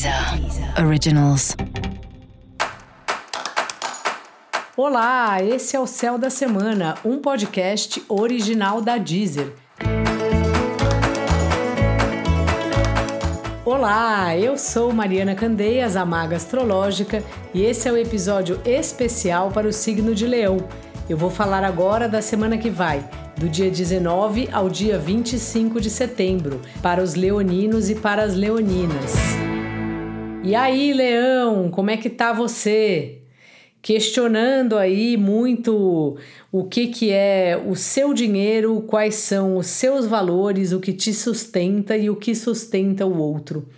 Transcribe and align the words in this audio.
Deezer 0.00 0.82
Originals. 0.82 1.54
Olá, 4.74 5.42
esse 5.42 5.76
é 5.76 5.80
o 5.80 5.86
Céu 5.86 6.16
da 6.16 6.30
Semana, 6.30 6.94
um 7.04 7.18
podcast 7.18 8.02
original 8.08 8.80
da 8.80 8.96
Deezer. 8.96 9.52
Olá, 13.62 14.34
eu 14.34 14.56
sou 14.56 14.90
Mariana 14.90 15.34
Candeias, 15.34 15.96
a 15.96 16.06
Maga 16.06 16.36
Astrológica, 16.36 17.22
e 17.52 17.62
esse 17.62 17.86
é 17.86 17.92
o 17.92 17.96
episódio 17.98 18.58
especial 18.64 19.50
para 19.50 19.68
o 19.68 19.72
signo 19.72 20.14
de 20.14 20.26
Leão. 20.26 20.66
Eu 21.10 21.18
vou 21.18 21.28
falar 21.28 21.62
agora 21.62 22.08
da 22.08 22.22
semana 22.22 22.56
que 22.56 22.70
vai, 22.70 23.04
do 23.36 23.50
dia 23.50 23.70
19 23.70 24.48
ao 24.50 24.70
dia 24.70 24.98
25 24.98 25.78
de 25.78 25.90
setembro, 25.90 26.62
para 26.80 27.02
os 27.02 27.14
leoninos 27.14 27.90
e 27.90 27.94
para 27.94 28.22
as 28.22 28.34
leoninas. 28.34 29.49
E 30.42 30.54
aí, 30.54 30.92
Leão, 30.94 31.70
como 31.70 31.90
é 31.90 31.96
que 31.98 32.08
tá 32.08 32.32
você? 32.32 33.22
Questionando 33.82 34.78
aí 34.78 35.16
muito 35.16 36.16
o 36.50 36.64
que 36.64 36.86
que 36.88 37.10
é 37.10 37.62
o 37.66 37.76
seu 37.76 38.14
dinheiro, 38.14 38.82
quais 38.82 39.16
são 39.16 39.56
os 39.56 39.66
seus 39.66 40.06
valores, 40.06 40.72
o 40.72 40.80
que 40.80 40.92
te 40.92 41.12
sustenta 41.12 41.96
e 41.96 42.08
o 42.08 42.16
que 42.16 42.34
sustenta 42.34 43.04
o 43.04 43.18
outro. 43.18 43.68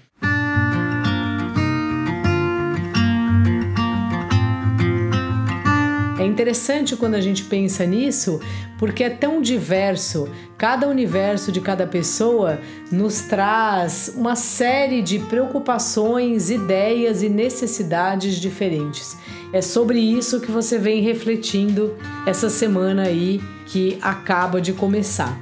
É 6.22 6.24
interessante 6.24 6.94
quando 6.94 7.16
a 7.16 7.20
gente 7.20 7.42
pensa 7.42 7.84
nisso, 7.84 8.40
porque 8.78 9.02
é 9.02 9.10
tão 9.10 9.42
diverso. 9.42 10.28
Cada 10.56 10.86
universo 10.86 11.50
de 11.50 11.60
cada 11.60 11.84
pessoa 11.84 12.60
nos 12.92 13.22
traz 13.22 14.14
uma 14.16 14.36
série 14.36 15.02
de 15.02 15.18
preocupações, 15.18 16.48
ideias 16.48 17.24
e 17.24 17.28
necessidades 17.28 18.36
diferentes. 18.36 19.16
É 19.52 19.60
sobre 19.60 19.98
isso 19.98 20.40
que 20.40 20.48
você 20.48 20.78
vem 20.78 21.02
refletindo 21.02 21.96
essa 22.24 22.48
semana 22.48 23.02
aí 23.02 23.40
que 23.66 23.98
acaba 24.00 24.60
de 24.60 24.72
começar. 24.72 25.36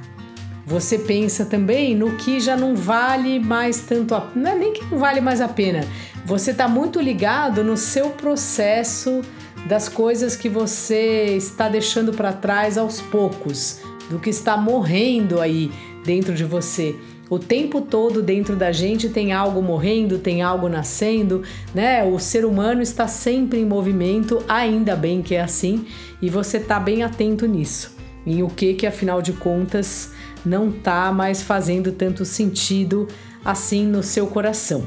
Você 0.65 0.97
pensa 0.97 1.45
também 1.45 1.95
no 1.95 2.15
que 2.15 2.39
já 2.39 2.57
não 2.57 2.75
vale 2.75 3.39
mais 3.39 3.81
tanto 3.81 4.15
a 4.15 4.31
não 4.33 4.49
é 4.49 4.55
nem 4.55 4.73
que 4.73 4.83
não 4.85 4.97
vale 4.97 5.21
mais 5.21 5.41
a 5.41 5.47
pena. 5.47 5.85
Você 6.25 6.49
está 6.51 6.67
muito 6.67 6.99
ligado 6.99 7.63
no 7.63 7.77
seu 7.77 8.09
processo 8.09 9.21
das 9.67 9.87
coisas 9.87 10.35
que 10.35 10.49
você 10.49 11.35
está 11.35 11.69
deixando 11.69 12.11
para 12.11 12.33
trás 12.33 12.77
aos 12.77 12.99
poucos, 12.99 13.79
do 14.09 14.19
que 14.19 14.29
está 14.29 14.57
morrendo 14.57 15.39
aí 15.39 15.71
dentro 16.03 16.33
de 16.33 16.43
você. 16.43 16.95
O 17.29 17.39
tempo 17.39 17.79
todo 17.79 18.21
dentro 18.21 18.57
da 18.57 18.73
gente 18.73 19.07
tem 19.07 19.31
algo 19.31 19.61
morrendo, 19.61 20.19
tem 20.19 20.41
algo 20.41 20.67
nascendo, 20.67 21.43
né? 21.73 22.03
O 22.03 22.19
ser 22.19 22.43
humano 22.43 22.81
está 22.81 23.07
sempre 23.07 23.59
em 23.59 23.65
movimento, 23.65 24.43
ainda 24.49 24.97
bem 24.97 25.21
que 25.21 25.35
é 25.35 25.41
assim, 25.41 25.85
e 26.21 26.29
você 26.29 26.57
está 26.57 26.77
bem 26.77 27.03
atento 27.03 27.45
nisso. 27.45 27.95
Em 28.25 28.43
o 28.43 28.49
que 28.49 28.73
que 28.73 28.85
afinal 28.85 29.21
de 29.21 29.31
contas 29.31 30.11
não 30.45 30.69
está 30.69 31.11
mais 31.13 31.41
fazendo 31.41 31.93
tanto 31.93 32.25
sentido 32.25 33.07
assim 33.45 33.85
no 33.85 34.03
seu 34.03 34.27
coração. 34.27 34.83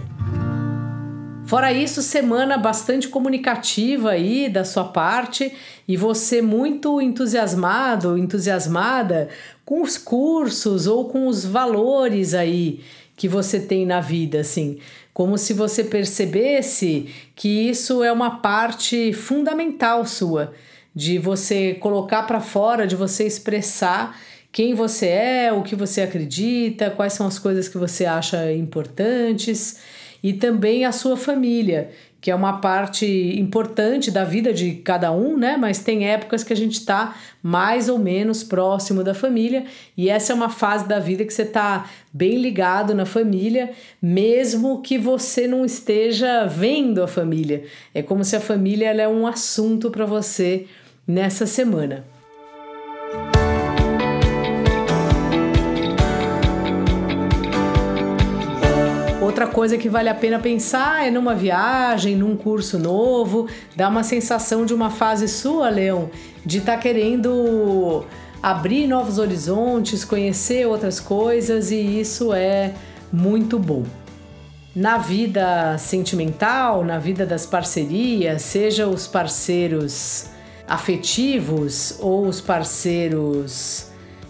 Fora 1.55 1.73
isso, 1.73 2.03
semana 2.03 2.59
bastante 2.59 3.07
comunicativa 3.07 4.11
aí 4.11 4.49
da 4.49 4.65
sua 4.65 4.87
parte. 4.87 5.53
E 5.87 5.97
você 5.97 6.43
muito 6.43 7.01
entusiasmado, 7.01 8.19
entusiasmada 8.19 9.29
com 9.65 9.81
os 9.81 9.97
cursos 9.97 10.89
ou 10.89 11.09
com 11.09 11.29
os 11.29 11.45
valores 11.45 12.35
aí 12.35 12.81
que 13.17 13.29
você 13.29 13.61
tem 13.61 13.87
na 13.87 14.01
vida, 14.01 14.41
assim, 14.41 14.79
como 15.13 15.39
se 15.39 15.53
você 15.55 15.85
percebesse 15.85 17.07
que 17.37 17.69
isso 17.69 18.03
é 18.03 18.11
uma 18.11 18.41
parte 18.41 19.13
fundamental 19.13 20.05
sua, 20.05 20.55
de 20.93 21.19
você 21.19 21.75
colocar 21.75 22.25
para 22.25 22.41
fora, 22.41 22.85
de 22.85 22.97
você 22.97 23.29
expressar 23.29 24.19
quem 24.51 24.75
você 24.75 25.07
é, 25.07 25.53
o 25.53 25.63
que 25.63 25.77
você 25.77 26.01
acredita, 26.01 26.91
quais 26.91 27.13
são 27.13 27.29
as 27.29 27.39
coisas 27.39 27.69
que 27.69 27.79
você 27.79 28.05
acha 28.05 28.53
importantes 28.53 29.79
e 30.25 30.33
também 30.33 30.87
a 30.87 30.91
sua 30.91 31.19
família, 31.19 31.91
que 32.19 32.31
é 32.31 32.35
uma 32.35 32.55
parte 32.55 33.05
importante 33.39 34.11
da 34.11 34.25
vida 34.25 34.55
de 34.55 34.77
cada 34.77 35.13
um, 35.13 35.37
né? 35.37 35.59
Mas 35.59 35.81
tem 35.81 36.09
épocas 36.09 36.43
que 36.43 36.55
a 36.55 36.57
gente 36.57 36.79
está 36.79 37.15
mais 37.43 37.91
ou 37.91 37.99
menos 37.99 38.43
próximo 38.43 39.05
da 39.05 39.13
família, 39.13 39.67
e 39.95 40.09
essa 40.09 40.33
é 40.33 40.35
uma 40.35 40.49
fase 40.49 40.89
da 40.89 40.99
vida 40.99 41.27
que 41.27 41.35
você 41.35 41.43
está 41.43 41.91
bem 42.11 42.39
ligado 42.39 42.95
na 42.95 43.05
família, 43.05 43.73
mesmo 44.01 44.81
que 44.81 44.97
você 44.97 45.47
não 45.47 45.63
esteja 45.63 46.47
vendo 46.47 47.03
a 47.03 47.07
família. 47.07 47.65
É 47.93 48.01
como 48.01 48.25
se 48.25 48.35
a 48.35 48.41
família 48.41 48.91
é 48.91 49.07
um 49.07 49.27
assunto 49.27 49.91
para 49.91 50.07
você 50.07 50.65
nessa 51.07 51.45
semana. 51.45 52.14
Outra 59.25 59.47
coisa 59.47 59.79
que 59.79 59.89
vale 59.89 60.11
a 60.11 60.15
pena 60.15 60.39
pensar 60.39 61.07
é 61.07 61.11
numa 61.11 61.35
viagem, 61.35 62.15
num 62.15 62.37
curso 62.37 62.79
novo, 62.79 63.49
dá 63.75 63.89
uma 63.89 64.03
sensação 64.03 64.67
de 64.67 64.75
uma 64.75 64.91
fase 64.91 65.27
sua, 65.29 65.71
Leão, 65.71 66.11
de 66.45 66.59
estar 66.59 66.75
tá 66.75 66.79
querendo 66.79 68.05
abrir 68.43 68.87
novos 68.87 69.17
horizontes, 69.19 70.05
conhecer 70.05 70.67
outras 70.67 71.01
coisas 71.01 71.71
e 71.71 72.01
isso 72.01 72.35
é 72.35 72.75
muito 73.11 73.59
bom. 73.59 73.85
Na 74.77 74.99
vida 74.99 75.79
sentimental, 75.79 76.85
na 76.85 76.99
vida 76.99 77.25
das 77.25 77.47
parcerias, 77.47 78.43
seja 78.43 78.87
os 78.87 79.07
parceiros 79.07 80.27
afetivos 80.69 81.97
ou 81.99 82.27
os 82.27 82.43
parceiros 82.43 83.87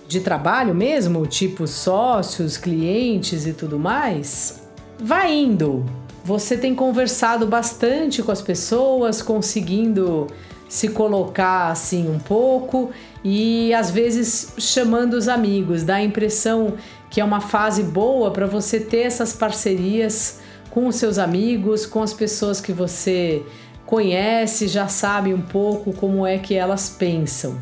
de 0.07 0.21
trabalho 0.21 0.73
mesmo, 0.73 1.27
tipo 1.27 1.67
sócios, 1.67 2.57
clientes 2.57 3.45
e 3.45 3.53
tudo 3.53 3.77
mais, 3.77 4.64
vai 4.99 5.35
indo. 5.35 5.85
Você 6.25 6.57
tem 6.57 6.75
conversado 6.75 7.47
bastante 7.47 8.23
com 8.23 8.33
as 8.33 8.41
pessoas, 8.41 9.21
conseguindo 9.21 10.27
se 10.69 10.89
colocar 10.89 11.69
assim 11.69 12.09
um 12.09 12.19
pouco 12.19 12.91
e 13.23 13.73
às 13.75 13.91
vezes 13.91 14.55
chamando 14.59 15.15
os 15.15 15.29
amigos. 15.29 15.83
Dá 15.83 15.97
a 15.97 16.03
impressão 16.03 16.75
que 17.11 17.21
é 17.21 17.25
uma 17.25 17.41
fase 17.41 17.83
boa 17.83 18.31
para 18.31 18.47
você 18.47 18.81
ter 18.81 19.03
essas 19.03 19.33
parcerias 19.33 20.41
com 20.71 20.89
os 20.89 20.97
seus 20.97 21.19
amigos, 21.19 21.87
com 21.87 22.03
as 22.03 22.13
pessoas 22.13 22.61
que 22.61 22.73
você 22.73 23.45
conhece, 23.87 24.67
já 24.67 24.89
sabe 24.89 25.33
um 25.33 25.41
pouco 25.41 25.93
como 25.93 26.27
é 26.27 26.39
que 26.39 26.55
elas 26.55 26.89
pensam. 26.89 27.57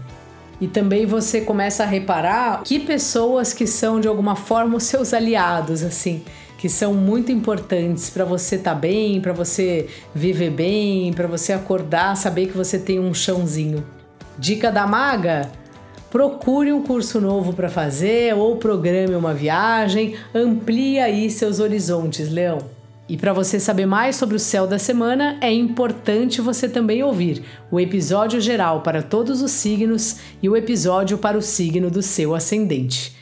E 0.61 0.69
também 0.69 1.05
você 1.05 1.41
começa 1.41 1.83
a 1.83 1.87
reparar 1.87 2.63
que 2.63 2.79
pessoas 2.79 3.53
que 3.53 3.67
são 3.67 4.01
de 4.01 4.09
alguma 4.09 4.37
forma 4.37 4.77
os 4.77 4.85
seus 4.85 5.13
aliados, 5.13 5.83
assim, 5.83 6.23
que 6.59 6.69
são 6.69 6.95
muito 6.95 7.33
importantes 7.33 8.09
para 8.09 8.25
você 8.25 8.57
estar 8.57 8.75
tá 8.75 8.81
bem, 8.81 9.21
para 9.21 9.33
você 9.33 9.89
viver 10.15 10.51
bem, 10.51 11.13
para 11.13 11.27
você 11.27 11.53
acordar, 11.53 12.17
saber 12.17 12.47
que 12.47 12.57
você 12.57 12.79
tem 12.79 13.01
um 13.01 13.13
chãozinho. 13.13 13.85
Dica 14.39 14.71
da 14.71 14.87
maga: 14.87 15.51
procure 16.11 16.73
um 16.73 16.83
curso 16.83 17.21
novo 17.21 17.53
para 17.53 17.69
fazer 17.69 18.35
ou 18.35 18.57
programe 18.57 19.15
uma 19.15 19.35
viagem, 19.35 20.15
amplie 20.35 20.99
aí 20.99 21.31
seus 21.31 21.59
horizontes, 21.59 22.31
Leão. 22.31 22.59
E 23.09 23.17
para 23.17 23.33
você 23.33 23.59
saber 23.59 23.85
mais 23.85 24.17
sobre 24.17 24.37
o 24.37 24.39
céu 24.39 24.67
da 24.67 24.79
semana, 24.79 25.37
é 25.41 25.53
importante 25.53 26.41
você 26.41 26.69
também 26.69 27.03
ouvir 27.03 27.43
o 27.71 27.81
episódio 27.81 28.41
geral 28.41 28.81
para 28.81 29.03
todos 29.03 29.43
os 29.43 29.51
signos 29.51 30.17
e 30.43 30.49
o 30.49 30.57
episódio 30.57 31.19
para 31.19 31.37
o 31.37 31.43
signo 31.43 31.91
do 31.91 32.01
seu 32.01 32.35
ascendente. 32.35 33.22